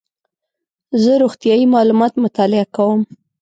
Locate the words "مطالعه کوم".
2.25-2.99